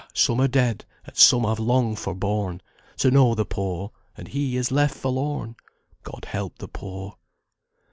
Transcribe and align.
some 0.15 0.41
are 0.41 0.47
dead; 0.47 0.83
and 1.05 1.15
some 1.15 1.43
have 1.43 1.59
long 1.59 1.95
forborne 1.95 2.59
To 2.97 3.11
know 3.11 3.35
the 3.35 3.45
poor; 3.45 3.91
and 4.17 4.27
he 4.27 4.57
is 4.57 4.71
left 4.71 4.95
forlorn! 4.95 5.55
God 6.01 6.25
help 6.25 6.57
the 6.57 6.67
poor! 6.67 7.17